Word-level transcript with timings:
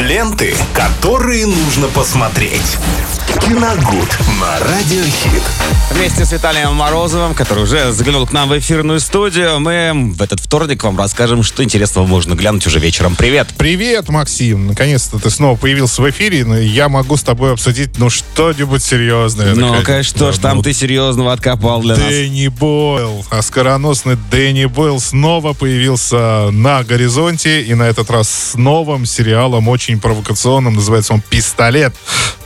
Ленты, 0.00 0.54
которые 0.72 1.44
нужно 1.44 1.88
посмотреть. 1.88 2.78
Киногуд 3.42 4.18
на 4.40 4.58
Радиохит. 4.60 5.42
Вместе 5.90 6.24
с 6.24 6.32
Виталием 6.32 6.74
Морозовым, 6.74 7.34
который 7.34 7.64
уже 7.64 7.92
заглянул 7.92 8.26
к 8.26 8.32
нам 8.32 8.48
в 8.48 8.58
эфирную 8.58 9.00
студию, 9.00 9.60
мы 9.60 10.12
в 10.14 10.22
этот 10.22 10.40
вторник 10.40 10.82
вам 10.84 10.96
расскажем, 10.96 11.42
что 11.42 11.62
интересного 11.62 12.06
можно 12.06 12.34
глянуть 12.34 12.66
уже 12.66 12.78
вечером. 12.78 13.16
Привет! 13.16 13.48
Привет, 13.58 14.08
Максим! 14.08 14.68
Наконец-то 14.68 15.18
ты 15.18 15.30
снова 15.30 15.56
появился 15.56 16.00
в 16.00 16.10
эфире, 16.10 16.44
но 16.44 16.56
я 16.56 16.88
могу 16.88 17.16
с 17.16 17.22
тобой 17.22 17.52
обсудить, 17.52 17.98
ну, 17.98 18.08
что-нибудь 18.08 18.82
серьезное. 18.82 19.54
Ну-ка, 19.54 20.02
что 20.02 20.32
ж 20.32 20.38
там 20.38 20.58
ну, 20.58 20.62
ты 20.62 20.72
серьезного 20.72 21.32
откопал 21.32 21.82
для 21.82 21.96
нас? 21.96 22.08
Дэнни 22.08 22.48
Бойл, 22.48 23.24
оскароносный 23.30 24.16
Дэнни 24.30 24.66
Бойл 24.66 25.00
снова 25.00 25.52
появился 25.52 26.50
на 26.50 26.84
горизонте, 26.84 27.62
и 27.62 27.74
на 27.74 27.84
этот 27.84 28.10
раз 28.10 28.28
с 28.28 28.54
новым 28.54 29.06
сериалом, 29.06 29.68
очень 29.68 29.89
провокационным, 29.98 30.74
называется 30.74 31.14
он 31.14 31.22
«Пистолет» 31.28 31.94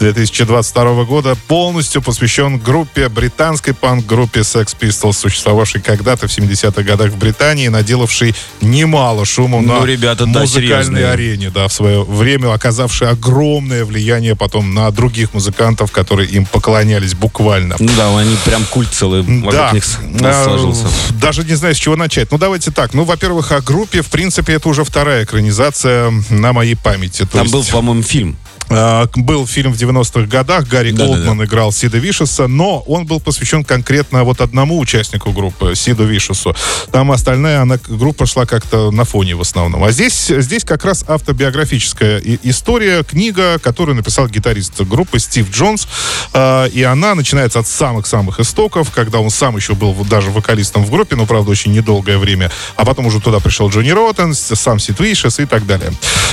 2022 0.00 1.04
года, 1.04 1.36
полностью 1.48 2.02
посвящен 2.02 2.58
группе, 2.58 3.08
британской 3.08 3.74
панк-группе 3.74 4.40
Sex 4.40 4.76
Pistols, 4.78 5.12
существовавшей 5.12 5.80
когда-то 5.80 6.26
в 6.28 6.30
70-х 6.30 6.82
годах 6.82 7.10
в 7.10 7.16
Британии, 7.16 7.68
наделавшей 7.68 8.34
немало 8.60 9.24
шума 9.24 9.60
Ну, 9.60 9.80
на 9.80 9.86
ребята, 9.86 10.26
да, 10.26 10.40
музыкальной 10.40 10.72
серьезные. 10.72 11.06
арене, 11.08 11.50
да, 11.50 11.68
в 11.68 11.72
свое 11.72 12.02
время 12.02 12.52
оказавшей 12.52 13.08
огромное 13.08 13.84
влияние 13.84 14.34
потом 14.36 14.74
на 14.74 14.90
других 14.90 15.34
музыкантов, 15.34 15.92
которые 15.92 16.28
им 16.28 16.46
поклонялись 16.46 17.14
буквально. 17.14 17.76
Ну 17.78 17.90
да, 17.96 18.16
они 18.18 18.36
прям 18.44 18.64
культ 18.64 18.92
целый 18.92 19.22
Да, 19.22 19.70
них 19.72 19.84
А, 20.22 20.44
сложился. 20.44 20.86
Даже 21.20 21.44
не 21.44 21.54
знаю, 21.54 21.74
с 21.74 21.78
чего 21.78 21.96
начать. 21.96 22.30
Ну, 22.32 22.38
давайте 22.38 22.70
так. 22.70 22.94
Ну, 22.94 23.04
во-первых, 23.04 23.52
о 23.52 23.60
группе, 23.60 24.02
в 24.02 24.08
принципе, 24.08 24.54
это 24.54 24.68
уже 24.68 24.84
вторая 24.84 25.24
экранизация 25.24 26.12
на 26.30 26.52
моей 26.52 26.74
памяти. 26.76 27.26
Там 27.34 27.46
есть, 27.46 27.54
был, 27.54 27.64
по-моему, 27.78 28.02
фильм. 28.02 28.36
А, 28.70 29.09
был 29.14 29.46
фильм 29.46 29.73
в 29.73 29.77
90-х 29.77 30.27
годах, 30.27 30.66
Гарри 30.68 30.91
Да-да-да. 30.92 31.19
Олдман 31.19 31.44
играл 31.44 31.72
Сида 31.72 31.98
Вишеса, 31.98 32.47
но 32.47 32.80
он 32.80 33.06
был 33.06 33.20
посвящен 33.20 33.64
конкретно 33.64 34.25
вот 34.25 34.41
одному 34.41 34.78
участнику 34.78 35.33
группы, 35.33 35.75
Сиду 35.75 36.05
Вишесу. 36.05 36.55
Там 36.92 37.11
остальная 37.12 37.61
она, 37.62 37.78
группа 37.88 38.27
шла 38.27 38.47
как-то 38.47 38.91
на 38.91 39.05
фоне 39.05 39.34
в 39.34 39.41
основном. 39.41 39.84
А 39.84 39.91
здесь, 39.92 40.27
здесь 40.28 40.64
как 40.64 40.84
раз 40.84 41.05
автобиографическая 41.06 42.20
история, 42.42 43.03
книга, 43.05 43.58
которую 43.58 43.97
написал 43.97 44.28
гитарист 44.28 44.81
группы 44.83 45.19
Стив 45.19 45.50
Джонс. 45.50 45.86
А, 46.33 46.66
И 46.66 46.83
она 46.83 47.14
начинается 47.14 47.58
от 47.60 47.66
самых-самых 47.66 48.41
истоков, 48.41 48.91
когда 48.91 49.19
он 49.20 49.31
сам 49.31 49.56
еще 49.56 49.75
был 49.75 49.92
даже 50.05 50.31
вокалистом 50.31 50.84
в 50.84 50.91
группе, 50.91 51.16
но, 51.16 51.27
правда, 51.27 51.50
очень 51.50 51.72
недолгое 51.72 52.19
время. 52.19 52.50
А 52.77 52.84
потом 52.84 53.06
уже 53.06 53.20
туда 53.20 53.41
пришел 53.41 53.69
Джонни 53.69 53.91
Роттен, 53.91 54.34
с- 54.34 54.55
сам 54.56 54.78
Сид 54.78 54.98
Вишес 55.00 55.38
и 55.41 55.47
так 55.47 55.66
далее. 55.66 55.92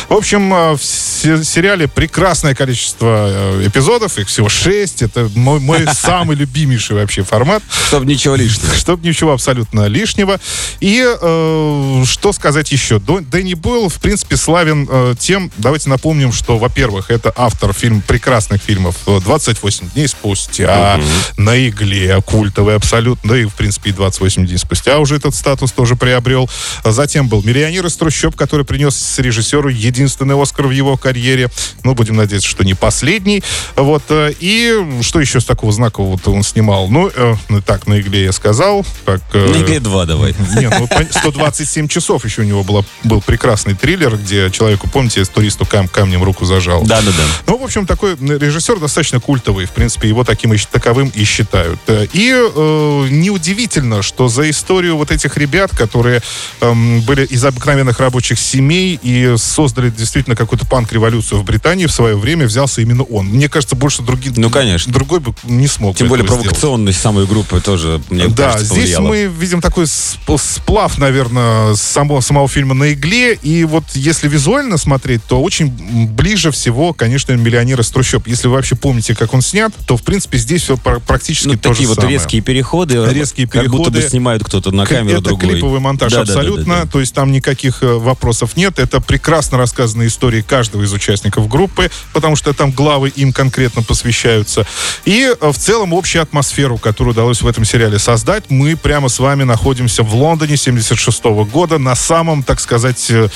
В 0.10 0.14
общем, 0.14 0.54
а, 0.54 0.76
в 0.76 0.84
се- 0.84 1.44
сериале 1.44 1.88
прекрасное 2.22 2.54
количество 2.54 3.30
э, 3.30 3.68
эпизодов, 3.68 4.20
их 4.20 4.28
всего 4.28 4.48
шесть. 4.48 5.02
Это 5.02 5.28
мой, 5.34 5.60
мой 5.60 5.88
самый 5.92 6.36
любимейший 6.36 6.96
вообще 6.96 7.24
формат. 7.24 7.64
Чтобы 7.88 8.06
ничего 8.06 8.36
лишнего. 8.36 8.76
Чтобы 8.76 9.08
ничего 9.08 9.34
абсолютно 9.34 9.88
лишнего. 9.88 10.40
И 10.82 11.04
э, 11.04 12.04
что 12.06 12.32
сказать 12.32 12.72
еще? 12.72 13.00
Дэнни 13.00 13.56
Бойл, 13.56 13.90
в 13.90 14.00
принципе, 14.00 14.38
славен 14.38 14.88
э, 14.88 15.16
тем, 15.18 15.52
давайте 15.58 15.90
напомним, 15.90 16.32
что, 16.32 16.60
во-первых, 16.60 17.10
это 17.10 17.34
автор 17.36 17.74
фильм, 17.74 18.04
прекрасных 18.04 18.62
фильмов 18.62 18.98
э, 19.08 19.18
«28 19.18 19.94
дней 19.96 20.08
спустя», 20.08 21.02
«На 21.38 21.68
игле», 21.68 22.22
культовый 22.22 22.76
абсолютно, 22.76 23.32
да 23.32 23.38
и, 23.40 23.46
в 23.46 23.56
принципе, 23.56 23.90
и 23.90 23.94
«28 23.94 24.46
дней 24.46 24.60
спустя» 24.60 25.00
уже 25.00 25.16
этот 25.16 25.34
статус 25.34 25.72
тоже 25.72 25.96
приобрел. 25.96 26.48
Затем 26.86 27.28
был 27.28 27.42
«Миллионер 27.42 27.88
из 27.88 27.96
трущоб», 27.96 28.36
который 28.36 28.64
принес 28.64 29.18
режиссеру 29.18 29.70
единственный 29.70 30.40
Оскар 30.40 30.68
в 30.68 30.72
его 30.72 30.98
карьере. 30.98 31.50
Ну, 31.84 31.96
будем 31.96 32.11
надеяться, 32.18 32.48
что 32.50 32.64
не 32.64 32.74
последний. 32.74 33.44
Вот. 33.76 34.04
э, 34.10 34.34
И 34.40 34.74
что 35.02 35.20
еще 35.20 35.40
с 35.40 35.46
такого 35.46 35.72
знакового 35.72 36.12
вот 36.12 36.28
он 36.28 36.44
снимал? 36.44 36.88
Ну, 36.90 37.10
э, 37.14 37.36
ну, 37.50 37.62
так, 37.62 37.88
на 37.88 38.00
игле 38.00 38.26
я 38.26 38.32
сказал. 38.32 38.86
Так, 39.06 39.22
э, 39.34 39.48
На 39.48 39.62
игле 39.62 39.80
два 39.80 40.06
давай. 40.06 40.34
не, 40.58 40.70
ну, 40.70 40.86
пон- 40.86 41.08
127 41.12 41.88
часов 41.88 42.26
еще 42.26 42.42
у 42.42 42.46
него 42.46 42.64
была, 42.64 42.84
был 43.04 43.22
прекрасный 43.22 43.74
триллер, 43.76 44.16
где 44.18 44.50
человеку, 44.52 44.90
помните, 44.90 45.24
туристу 45.26 45.66
кам- 45.66 45.88
камнем 45.88 46.24
руку 46.24 46.46
зажал. 46.46 46.84
Да-да-да. 46.84 47.24
Ну, 47.48 47.58
в 47.58 47.64
общем, 47.64 47.86
такой 47.86 48.16
режиссер 48.16 48.80
достаточно 48.80 49.20
культовый. 49.20 49.66
В 49.66 49.72
принципе, 49.72 50.08
его 50.08 50.24
таким 50.24 50.54
и 50.54 50.58
таковым 50.72 51.10
и 51.14 51.24
считают. 51.24 51.80
Э, 51.88 52.06
И 52.14 52.32
э, 52.32 53.08
неудивительно, 53.10 54.02
что 54.02 54.28
за 54.28 54.50
историю 54.50 54.98
вот 54.98 55.12
этих 55.12 55.38
ребят, 55.38 55.72
которые 55.72 56.22
эм, 56.62 57.02
были 57.02 57.26
из 57.26 57.44
обыкновенных 57.46 58.00
рабочих 58.00 58.40
семей 58.40 59.00
и 59.02 59.36
создали 59.38 59.90
действительно 59.90 60.36
какую-то 60.36 60.66
панк-революцию 60.66 61.40
в 61.40 61.44
Британии 61.46 61.86
в 61.86 61.92
свое 62.02 62.16
время, 62.18 62.48
взялся 62.48 62.82
именно 62.82 63.04
он. 63.04 63.28
Мне 63.28 63.48
кажется, 63.48 63.76
больше 63.76 64.02
других, 64.02 64.34
Ну, 64.36 64.50
конечно. 64.50 64.92
другой 64.92 65.20
бы 65.20 65.36
не 65.44 65.68
смог 65.68 65.96
Тем 65.96 66.08
более 66.08 66.26
этого 66.26 66.40
сделать. 66.40 66.58
провокационность 66.58 67.00
самой 67.00 67.28
группы 67.28 67.62
тоже, 67.62 68.02
мне 68.10 68.28
Да, 68.28 68.54
кажется, 68.54 68.74
здесь 68.74 68.98
мы 68.98 69.26
видим 69.26 69.62
такой 69.62 69.86
сп- 69.86 70.40
сплав, 70.40 70.98
наверное, 70.98 71.76
самого, 71.76 72.22
самого 72.22 72.48
фильма 72.48 72.74
на 72.74 72.94
игле. 72.94 73.34
И 73.44 73.64
вот 73.66 73.84
если 73.94 74.28
визуально 74.28 74.78
смотреть, 74.78 75.24
то 75.28 75.40
очень 75.44 75.68
ближе 76.08 76.50
всего, 76.50 76.92
конечно, 76.94 77.34
«Миллионер 77.34 77.80
из 77.82 77.90
трущоб». 77.90 78.26
Если 78.28 78.48
вы 78.48 78.56
вообще 78.56 78.76
помните, 78.76 79.14
как 79.14 79.36
он 79.36 79.44
снят, 79.44 79.72
то, 79.86 79.96
в 79.96 80.02
принципе, 80.02 80.40
здесь 80.40 80.64
все 80.64 80.78
пр- 80.78 81.00
практически 81.06 81.50
Ну, 81.50 81.54
то 81.58 81.70
такие 81.70 81.88
вот 81.88 81.98
самое. 81.98 82.14
резкие 82.18 82.42
переходы. 82.42 82.96
Резкие 83.12 83.48
Как 83.48 83.68
будто 83.70 83.92
бы 83.92 83.98
переходы. 83.98 84.10
снимают 84.10 84.44
кто-то 84.44 84.72
на 84.72 84.88
камеру 84.88 85.20
это 85.20 85.22
другой. 85.30 85.50
клиповый 85.52 85.80
монтаж 85.80 86.12
Да-да-да-да-да. 86.12 86.40
абсолютно, 86.50 86.88
то 86.88 87.00
есть 87.00 87.14
там 87.14 87.32
никаких 87.32 87.84
э, 87.84 87.94
вопросов 87.94 88.58
нет. 88.58 88.80
Это 88.80 89.00
прекрасно 89.02 89.60
рассказанные 89.60 90.08
истории 90.08 90.42
каждого 90.42 90.82
из 90.82 90.92
участников 90.94 91.48
группы, 91.48 91.91
потому 92.14 92.36
что 92.36 92.54
там 92.54 92.72
главы 92.72 93.10
им 93.10 93.34
конкретно 93.34 93.84
посвящаются. 93.84 94.66
И 95.06 95.34
э, 95.40 95.52
в 95.52 95.58
целом 95.58 95.94
общую 95.94 96.22
атмосферу, 96.22 96.78
которую 96.78 97.14
удалось 97.14 97.42
в 97.42 97.48
этом 97.48 97.66
сериале 97.66 98.00
создать, 98.00 98.50
мы 98.50 98.76
прямо 98.76 99.10
с 99.10 99.20
вами 99.20 99.44
находимся 99.44 100.04
в 100.04 100.14
Лондоне 100.16 100.58
76 100.58 101.24
года 101.52 101.78
на 101.78 101.96
самом, 101.96 102.44
так 102.44 102.60
сказать, 102.60 103.08
э, 103.10 103.28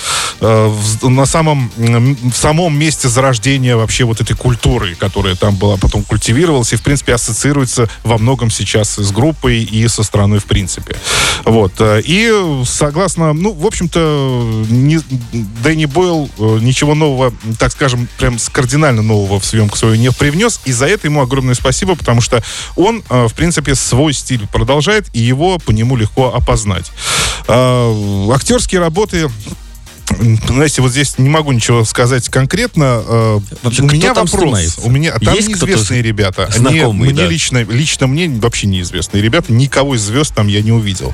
э, 0.42 0.74
на 1.04 1.26
самом, 1.26 1.72
в 1.78 2.36
самом 2.36 2.78
месте 2.78 3.10
зарождения 3.10 3.76
вообще 3.76 4.04
вот 4.04 4.22
этой 4.22 4.36
культуры, 4.36 4.96
которая 4.96 5.36
там 5.36 5.56
была, 5.56 5.78
потом 5.78 6.04
культивировалась 6.04 6.74
и, 6.74 6.76
в 6.76 6.82
принципе, 6.82 7.14
ассоциируется 7.14 7.90
во 8.04 8.18
многом 8.18 8.50
сейчас 8.50 8.96
с 8.96 9.12
группой 9.12 9.64
и 9.64 9.88
со 9.88 10.04
страной 10.04 10.40
в 10.40 10.46
принципе. 10.46 10.96
Вот. 11.44 11.74
И 11.82 12.32
согласно, 12.66 13.34
ну, 13.34 13.52
в 13.52 13.66
общем-то, 13.66 14.66
не- 14.70 15.02
Дэнни 15.64 15.86
Бойл 15.86 16.30
ничего 16.38 16.96
нового, 16.96 17.34
так 17.60 17.72
скажем, 17.72 18.08
прям 18.18 18.38
с 18.46 18.50
кардинально 18.50 19.02
нового 19.02 19.40
в 19.40 19.46
съемку 19.46 19.78
свою 19.78 19.96
не 19.96 20.12
привнес, 20.12 20.62
и 20.66 20.72
за 20.72 20.86
это 20.86 21.08
ему 21.08 21.22
огромное 21.22 21.56
спасибо, 21.56 21.96
потому 21.96 22.22
что 22.22 22.44
он, 22.76 23.04
э, 23.10 23.28
в 23.28 23.34
принципе, 23.34 23.76
свой 23.76 24.14
стиль 24.14 24.48
продолжает, 24.48 25.08
и 25.14 25.20
его 25.20 25.58
по 25.58 25.72
нему 25.72 25.96
легко 25.96 26.34
опознать. 26.34 26.92
Э, 27.48 28.32
Актерские 28.32 28.82
работы 28.82 29.30
знаете, 30.48 30.82
вот 30.82 30.92
здесь 30.92 31.18
не 31.18 31.30
могу 31.30 31.52
ничего 31.52 31.84
сказать 31.86 32.30
конкретно. 32.30 33.02
Э, 33.06 33.40
Вообще, 33.64 33.82
у 33.84 33.86
меня 33.86 34.14
там 34.14 34.26
вопрос. 34.26 34.42
снимается? 34.44 34.82
У 34.82 34.90
меня 34.90 35.14
там 35.20 35.34
Есть 35.36 35.48
неизвестные 35.50 36.02
ребята. 36.02 36.46
Они- 36.46 36.58
знакомый, 36.80 37.10
мне 37.10 37.24
да? 37.24 37.28
лично, 37.28 37.64
лично 37.64 38.08
мне 38.08 38.30
вообще 38.30 38.68
неизвестные 38.68 39.22
ребята. 39.22 39.52
Никого 39.54 39.96
из 39.96 40.02
звезд 40.02 40.34
там 40.34 40.48
я 40.48 40.62
не 40.62 40.72
увидел. 40.72 41.14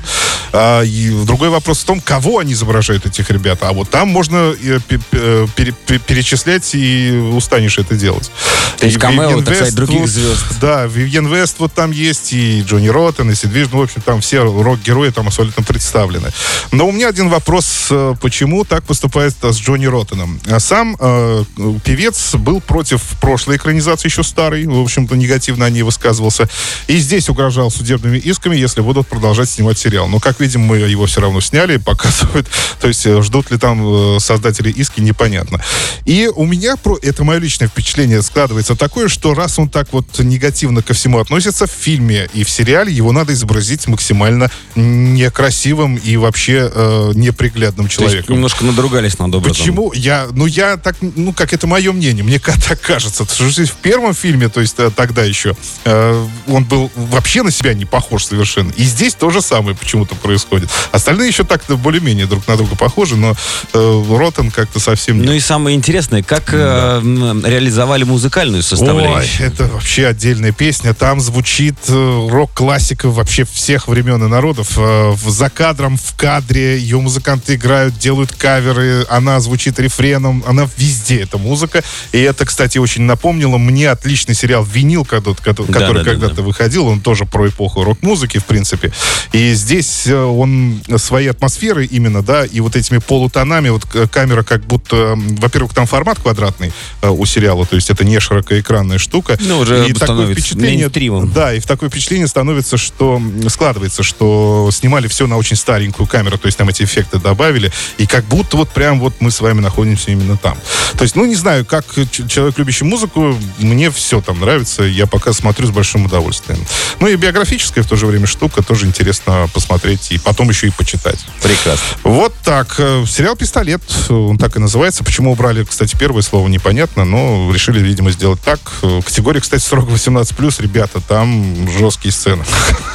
А, 0.52 0.82
и 0.82 1.10
другой 1.24 1.48
вопрос 1.50 1.80
в 1.80 1.84
том, 1.84 2.00
кого 2.00 2.38
они 2.38 2.52
изображают, 2.52 3.06
этих 3.06 3.30
ребят. 3.30 3.58
А 3.62 3.72
вот 3.72 3.90
там 3.90 4.08
можно 4.08 4.54
э, 4.62 4.78
пе- 4.86 4.98
пе- 5.10 5.48
пере- 5.56 5.74
пе- 5.86 5.98
перечислять 5.98 6.74
и 6.74 7.10
устанешь 7.32 7.78
это 7.78 7.94
делать. 7.94 8.30
То 8.78 8.86
есть 8.86 8.98
камео, 8.98 9.42
так 9.42 9.54
сказать, 9.54 9.74
других 9.74 10.08
звезд. 10.08 10.44
Да, 10.60 10.86
Вивьен 10.86 11.26
Вест 11.26 11.56
вот 11.58 11.72
там 11.72 11.90
есть, 11.90 12.32
и 12.32 12.62
Джонни 12.62 12.88
Роттен, 12.88 13.30
и 13.30 13.34
Сидвиж, 13.34 13.68
ну, 13.72 13.78
в 13.78 13.82
общем, 13.82 14.00
там 14.02 14.20
все 14.20 14.42
рок-герои 14.42 15.10
там 15.10 15.26
абсолютно 15.28 15.62
представлены. 15.62 16.30
Но 16.70 16.86
у 16.86 16.92
меня 16.92 17.08
один 17.08 17.28
вопрос, 17.28 17.86
э, 17.90 18.14
почему 18.20 18.64
так 18.64 18.82
поступает 18.92 19.34
с 19.42 19.56
Джонни 19.56 19.86
Роттеном? 19.86 20.38
А 20.50 20.60
Сам 20.60 20.98
э, 21.00 21.44
певец 21.82 22.34
был 22.34 22.60
против 22.60 23.00
прошлой 23.22 23.56
экранизации, 23.56 24.08
еще 24.08 24.22
старой, 24.22 24.66
в 24.66 24.82
общем-то, 24.82 25.16
негативно 25.16 25.64
о 25.64 25.70
ней 25.70 25.80
высказывался, 25.80 26.46
и 26.88 26.98
здесь 26.98 27.30
угрожал 27.30 27.70
судебными 27.70 28.18
исками, 28.18 28.54
если 28.54 28.82
будут 28.82 29.08
продолжать 29.08 29.48
снимать 29.48 29.78
сериал. 29.78 30.08
Но, 30.08 30.20
как 30.20 30.40
видим, 30.40 30.60
мы 30.60 30.76
его 30.76 31.06
все 31.06 31.22
равно 31.22 31.40
сняли, 31.40 31.76
показывают, 31.92 32.46
то 32.82 32.88
есть 32.88 33.06
э, 33.06 33.22
ждут 33.22 33.50
ли 33.50 33.56
там 33.56 33.80
э, 33.82 34.20
создатели 34.20 34.70
иски, 34.70 35.00
непонятно. 35.00 35.58
И 36.04 36.28
у 36.34 36.44
меня, 36.44 36.76
про 36.76 36.98
это 37.00 37.24
мое 37.24 37.38
личное 37.38 37.68
впечатление, 37.68 38.20
складывается 38.20 38.76
такое, 38.76 39.08
что 39.08 39.32
раз 39.32 39.58
он 39.58 39.70
так 39.70 39.90
вот 39.92 40.18
негативно 40.18 40.82
ко 40.82 40.92
всему 40.92 41.18
относится, 41.18 41.66
в 41.66 41.70
фильме 41.70 42.28
и 42.34 42.44
в 42.44 42.50
сериале 42.50 42.92
его 42.92 43.10
надо 43.12 43.32
изобразить 43.32 43.86
максимально 43.86 44.50
некрасивым 44.74 45.96
и 45.96 46.18
вообще 46.18 46.70
э, 46.70 47.12
неприглядным 47.14 47.88
человеком. 47.88 48.34
немножко 48.34 48.64
надругались 48.72 49.18
над 49.18 49.34
образом. 49.34 49.56
Почему? 49.56 49.92
Я, 49.92 50.26
ну, 50.32 50.46
я 50.46 50.76
так, 50.76 50.96
ну, 51.00 51.32
как 51.32 51.52
это 51.52 51.66
мое 51.66 51.92
мнение, 51.92 52.24
мне 52.24 52.38
так 52.68 52.80
кажется. 52.80 53.24
В 53.24 53.76
первом 53.82 54.14
фильме, 54.14 54.48
то 54.48 54.60
есть 54.60 54.74
э, 54.78 54.90
тогда 54.94 55.22
еще, 55.22 55.54
э, 55.84 56.26
он 56.48 56.64
был 56.64 56.90
вообще 56.94 57.42
на 57.42 57.50
себя 57.50 57.74
не 57.74 57.84
похож 57.84 58.24
совершенно. 58.24 58.70
И 58.72 58.84
здесь 58.84 59.14
то 59.14 59.30
же 59.30 59.40
самое 59.40 59.76
почему-то 59.76 60.14
происходит. 60.14 60.70
Остальные 60.90 61.28
еще 61.28 61.44
так-то 61.44 61.76
более-менее 61.76 62.26
друг 62.26 62.46
на 62.48 62.56
друга 62.56 62.76
похожи, 62.76 63.16
но 63.16 63.34
э, 63.72 64.04
Ротан 64.10 64.50
как-то 64.50 64.80
совсем 64.80 65.20
не... 65.20 65.26
Ну 65.26 65.32
и 65.32 65.40
самое 65.40 65.76
интересное, 65.76 66.22
как 66.22 66.52
э, 66.52 67.00
м, 67.02 67.44
реализовали 67.44 68.04
музыкальную 68.04 68.60
Ой, 68.60 68.62
составляющую. 68.62 69.46
это 69.46 69.64
вообще 69.64 70.06
отдельная 70.06 70.52
песня. 70.52 70.94
Там 70.94 71.20
звучит 71.20 71.76
э, 71.88 72.28
рок-классика 72.30 73.10
вообще 73.10 73.44
всех 73.44 73.88
времен 73.88 74.24
и 74.24 74.28
народов. 74.28 74.72
Э, 74.76 75.14
за 75.26 75.50
кадром, 75.50 75.96
в 75.96 76.16
кадре 76.16 76.78
ее 76.78 77.00
музыканты 77.00 77.54
играют, 77.54 77.98
делают 77.98 78.32
каверы, 78.62 79.04
она 79.08 79.40
звучит 79.40 79.78
рефреном, 79.78 80.44
она 80.46 80.68
везде, 80.76 81.22
эта 81.22 81.38
музыка. 81.38 81.82
И 82.12 82.18
это, 82.18 82.46
кстати, 82.46 82.78
очень 82.78 83.02
напомнило 83.02 83.58
мне 83.58 83.90
отличный 83.90 84.34
сериал 84.34 84.64
«Винил», 84.64 85.04
когда- 85.04 85.34
который 85.34 85.72
Да, 85.72 85.80
да, 85.80 85.92
да, 85.92 86.04
когда-то 86.04 86.34
да. 86.36 86.42
выходил. 86.42 86.86
Он 86.86 87.00
тоже 87.00 87.24
про 87.24 87.48
эпоху 87.48 87.84
рок-музыки, 87.84 88.38
в 88.38 88.44
принципе. 88.44 88.92
И 89.32 89.54
здесь 89.54 90.06
э, 90.06 90.14
он 90.14 90.80
своей 90.96 91.28
атмосферой 91.28 91.86
именно, 91.86 92.22
да, 92.22 92.44
и 92.44 92.60
вот 92.60 92.76
этими 92.76 92.98
полутонами, 92.98 93.70
вот 93.70 93.84
камера 94.10 94.42
как 94.42 94.64
будто, 94.64 95.16
во-первых, 95.16 95.74
там 95.74 95.86
формат 95.86 96.20
квадратный 96.20 96.72
э, 97.02 97.08
у 97.08 97.24
сериала, 97.26 97.66
то 97.66 97.76
есть 97.76 97.90
это 97.90 98.04
не 98.04 98.20
широкоэкранная 98.20 98.98
штука. 98.98 99.36
Ну, 99.40 99.58
уже 99.58 99.88
и 99.88 99.92
такое 99.92 100.32
впечатление, 100.32 100.88
да, 101.32 101.52
и 101.52 101.60
в 101.60 101.66
такое 101.66 101.90
впечатление 101.90 102.28
становится, 102.28 102.76
что 102.76 103.20
складывается, 103.48 104.02
что 104.02 104.70
снимали 104.72 105.08
все 105.08 105.26
на 105.26 105.36
очень 105.36 105.56
старенькую 105.56 106.06
камеру, 106.06 106.38
то 106.38 106.46
есть 106.46 106.58
там 106.58 106.68
эти 106.68 106.84
эффекты 106.84 107.18
добавили, 107.18 107.72
и 107.98 108.06
как 108.06 108.24
будто 108.26 108.51
вот 108.54 108.68
прям 108.70 109.00
вот 109.00 109.14
мы 109.20 109.30
с 109.30 109.40
вами 109.40 109.60
находимся 109.60 110.10
именно 110.10 110.36
там. 110.36 110.56
То 110.96 111.02
есть, 111.02 111.16
ну, 111.16 111.24
не 111.24 111.34
знаю, 111.34 111.64
как 111.64 111.84
человек, 112.28 112.58
любящий 112.58 112.84
музыку, 112.84 113.36
мне 113.58 113.90
все 113.90 114.20
там 114.20 114.40
нравится, 114.40 114.82
я 114.82 115.06
пока 115.06 115.32
смотрю 115.32 115.66
с 115.66 115.70
большим 115.70 116.06
удовольствием. 116.06 116.58
Ну 117.00 117.08
и 117.08 117.16
биографическая 117.16 117.82
в 117.82 117.88
то 117.88 117.96
же 117.96 118.06
время 118.06 118.26
штука, 118.26 118.62
тоже 118.62 118.86
интересно 118.86 119.48
посмотреть 119.52 120.12
и 120.12 120.18
потом 120.18 120.48
еще 120.48 120.68
и 120.68 120.70
почитать. 120.70 121.18
Прекрасно. 121.42 121.98
Вот 122.04 122.34
так. 122.44 122.74
Э, 122.78 123.04
Сериал 123.08 123.36
«Пистолет», 123.36 123.82
он 124.08 124.38
так 124.38 124.56
и 124.56 124.60
называется. 124.60 125.04
Почему 125.04 125.32
убрали, 125.32 125.64
кстати, 125.64 125.96
первое 125.96 126.22
слово, 126.22 126.48
непонятно, 126.48 127.04
но 127.04 127.50
решили, 127.52 127.80
видимо, 127.80 128.10
сделать 128.10 128.40
так. 128.40 128.60
Э, 128.82 129.00
Категория, 129.04 129.40
кстати, 129.40 129.62
строго 129.62 129.92
18+, 129.92 130.62
ребята, 130.62 131.00
там 131.00 131.68
жесткие 131.78 132.12
сцены. 132.12 132.44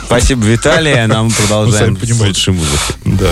Спасибо, 0.06 0.45
Виталий. 0.45 1.06
Нам 1.07 1.31
продолжаем 1.31 1.95
понимаете. 1.95 2.27
лучшей 2.27 2.53
музыки. 2.53 2.94
Да. 3.06 3.31